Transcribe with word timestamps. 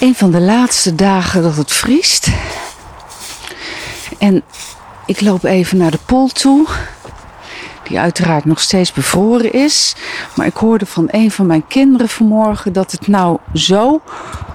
Een 0.00 0.14
van 0.14 0.30
de 0.30 0.40
laatste 0.40 0.94
dagen 0.94 1.42
dat 1.42 1.56
het 1.56 1.72
vriest. 1.72 2.28
En 4.18 4.42
ik 5.06 5.20
loop 5.20 5.44
even 5.44 5.78
naar 5.78 5.90
de 5.90 5.98
pool 6.06 6.28
toe. 6.28 6.66
Die 7.88 7.98
uiteraard 7.98 8.44
nog 8.44 8.60
steeds 8.60 8.92
bevroren 8.92 9.52
is. 9.52 9.96
Maar 10.34 10.46
ik 10.46 10.56
hoorde 10.56 10.86
van 10.86 11.08
een 11.10 11.30
van 11.30 11.46
mijn 11.46 11.66
kinderen 11.66 12.08
vanmorgen 12.08 12.72
dat 12.72 12.92
het 12.92 13.06
nou 13.06 13.38
zo 13.54 14.00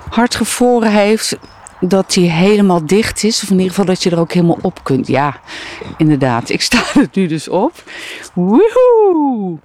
hard 0.09 0.35
gevroren 0.35 0.91
heeft 0.91 1.37
dat 1.81 2.15
hij 2.15 2.23
helemaal 2.23 2.85
dicht 2.85 3.23
is. 3.23 3.43
Of 3.43 3.49
in 3.49 3.55
ieder 3.55 3.69
geval 3.69 3.85
dat 3.85 4.03
je 4.03 4.09
er 4.09 4.19
ook 4.19 4.31
helemaal 4.31 4.59
op 4.61 4.83
kunt. 4.83 5.07
Ja, 5.07 5.39
inderdaad. 5.97 6.49
Ik 6.49 6.61
sta 6.61 6.83
er 6.93 7.07
nu 7.13 7.27
dus 7.27 7.47
op. 7.47 7.83
Woehoe! 8.33 9.57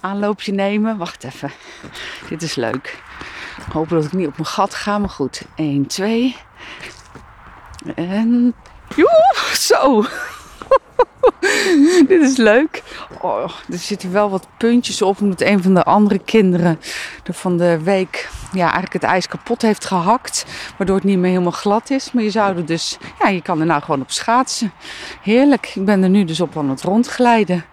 Aanloopje 0.00 0.52
nemen. 0.52 0.96
Wacht 0.96 1.24
even. 1.24 1.50
Dit 2.28 2.42
is 2.42 2.54
leuk. 2.54 3.02
Hopen 3.72 3.96
dat 3.96 4.04
ik 4.04 4.12
niet 4.12 4.26
op 4.26 4.36
mijn 4.36 4.48
gat 4.48 4.74
ga, 4.74 4.98
maar 4.98 5.08
goed. 5.08 5.42
1, 5.54 5.86
2. 5.86 6.36
En. 7.94 8.54
Joe, 8.96 9.34
zo. 9.52 10.04
Dit 12.08 12.22
is 12.22 12.36
leuk. 12.36 12.82
Oh, 13.20 13.50
er 13.70 13.78
zitten 13.78 14.12
wel 14.12 14.30
wat 14.30 14.46
puntjes 14.58 15.02
op, 15.02 15.20
omdat 15.20 15.40
een 15.40 15.62
van 15.62 15.74
de 15.74 15.84
andere 15.84 16.18
kinderen 16.18 16.80
er 17.24 17.34
van 17.34 17.56
de 17.56 17.82
week 17.82 18.28
ja, 18.52 18.62
eigenlijk 18.62 18.92
het 18.92 19.02
ijs 19.02 19.28
kapot 19.28 19.62
heeft 19.62 19.84
gehakt. 19.84 20.44
Waardoor 20.76 20.96
het 20.96 21.04
niet 21.04 21.18
meer 21.18 21.30
helemaal 21.30 21.50
glad 21.50 21.90
is. 21.90 22.12
Maar 22.12 22.22
je 22.22 22.30
zou 22.30 22.56
er 22.56 22.66
dus, 22.66 22.98
ja, 23.20 23.28
je 23.28 23.42
kan 23.42 23.60
er 23.60 23.66
nou 23.66 23.82
gewoon 23.82 24.00
op 24.00 24.10
schaatsen. 24.10 24.72
Heerlijk. 25.22 25.72
Ik 25.74 25.84
ben 25.84 26.02
er 26.02 26.08
nu 26.08 26.24
dus 26.24 26.40
op 26.40 26.56
aan 26.56 26.70
het 26.70 26.82
rondglijden. 26.82 27.64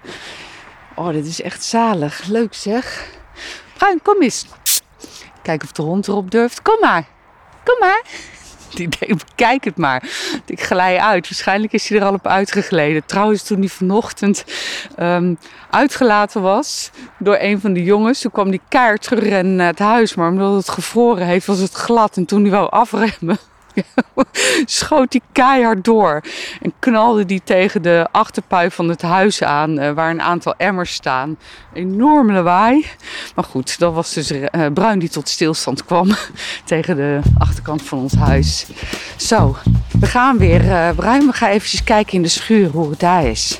Oh, 0.95 1.09
dit 1.09 1.25
is 1.25 1.41
echt 1.41 1.63
zalig. 1.63 2.23
Leuk 2.25 2.53
zeg. 2.53 3.09
Bruin, 3.77 4.01
kom 4.01 4.21
eens. 4.21 4.45
Kijken 5.41 5.67
of 5.67 5.73
de 5.73 5.81
hond 5.81 6.07
erop 6.07 6.31
durft. 6.31 6.61
Kom 6.61 6.79
maar. 6.79 7.05
Kom 7.63 7.79
maar. 7.79 8.01
Die 8.75 8.89
denkt, 8.99 9.23
kijk 9.35 9.63
het 9.63 9.77
maar. 9.77 10.03
Ik 10.45 10.61
glij 10.61 10.99
uit. 10.99 11.29
Waarschijnlijk 11.29 11.73
is 11.73 11.89
hij 11.89 11.99
er 11.99 12.05
al 12.05 12.13
op 12.13 12.27
uitgegleden. 12.27 13.05
Trouwens, 13.05 13.43
toen 13.43 13.59
hij 13.59 13.67
vanochtend 13.67 14.45
ehm, 14.95 15.33
uitgelaten 15.69 16.41
was 16.41 16.91
door 17.19 17.37
een 17.39 17.59
van 17.59 17.73
de 17.73 17.83
jongens, 17.83 18.21
toen 18.21 18.31
kwam 18.31 18.51
die 18.51 18.61
kaart 18.69 19.07
gerend 19.07 19.49
naar 19.49 19.67
het 19.67 19.79
huis. 19.79 20.15
Maar 20.15 20.29
omdat 20.29 20.53
het 20.53 20.69
gevroren 20.69 21.25
heeft, 21.25 21.45
was 21.45 21.59
het 21.59 21.73
glad. 21.73 22.17
En 22.17 22.25
toen 22.25 22.41
hij 22.41 22.51
wou 22.51 22.69
afremmen, 22.69 23.37
schoot 24.65 25.13
hij 25.13 25.21
keihard 25.31 25.83
door. 25.83 26.21
En 26.61 26.73
knalde 26.79 27.25
die 27.25 27.41
tegen 27.43 27.81
de 27.81 28.07
achterpui 28.11 28.71
van 28.71 28.89
het 28.89 29.01
huis 29.01 29.43
aan, 29.43 29.79
uh, 29.79 29.91
waar 29.91 30.09
een 30.09 30.21
aantal 30.21 30.53
emmers 30.57 30.93
staan. 30.93 31.37
Enorm 31.73 32.31
lawaai. 32.31 32.85
Maar 33.37 33.45
goed, 33.45 33.79
dat 33.79 33.93
was 33.93 34.13
dus 34.13 34.31
eh, 34.31 34.65
eh, 34.65 34.73
Bruin 34.73 34.99
die 34.99 35.09
tot 35.09 35.29
stilstand 35.29 35.85
kwam 35.85 36.09
tegen 36.65 36.95
de 36.95 37.19
achterkant 37.37 37.81
van 37.81 37.99
ons 37.99 38.13
huis. 38.13 38.65
Zo, 39.17 39.55
we 39.99 40.05
gaan 40.05 40.37
weer. 40.37 40.71
Eh, 40.71 40.89
Bruin, 40.95 41.25
we 41.25 41.33
gaan 41.33 41.49
eventjes 41.49 41.83
kijken 41.83 42.13
in 42.13 42.21
de 42.21 42.27
schuur 42.27 42.69
hoe 42.69 42.89
het 42.89 42.99
daar 42.99 43.25
is. 43.25 43.59